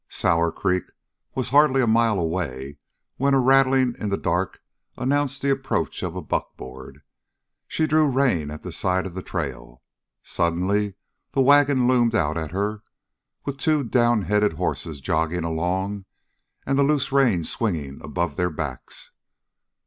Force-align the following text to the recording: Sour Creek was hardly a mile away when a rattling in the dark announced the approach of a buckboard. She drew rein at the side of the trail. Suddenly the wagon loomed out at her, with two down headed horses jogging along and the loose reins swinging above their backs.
Sour 0.09 0.51
Creek 0.51 0.85
was 1.35 1.49
hardly 1.49 1.79
a 1.79 1.85
mile 1.85 2.17
away 2.19 2.79
when 3.17 3.35
a 3.35 3.39
rattling 3.39 3.93
in 3.99 4.09
the 4.09 4.17
dark 4.17 4.59
announced 4.97 5.43
the 5.43 5.51
approach 5.51 6.01
of 6.01 6.15
a 6.15 6.23
buckboard. 6.23 7.03
She 7.67 7.85
drew 7.85 8.09
rein 8.09 8.49
at 8.49 8.63
the 8.63 8.71
side 8.71 9.05
of 9.05 9.13
the 9.13 9.21
trail. 9.21 9.83
Suddenly 10.23 10.95
the 11.33 11.41
wagon 11.41 11.87
loomed 11.87 12.15
out 12.15 12.35
at 12.35 12.49
her, 12.49 12.81
with 13.45 13.59
two 13.59 13.83
down 13.83 14.23
headed 14.23 14.53
horses 14.53 15.01
jogging 15.01 15.43
along 15.43 16.05
and 16.65 16.79
the 16.79 16.83
loose 16.83 17.11
reins 17.11 17.51
swinging 17.51 18.01
above 18.03 18.37
their 18.37 18.49
backs. 18.49 19.11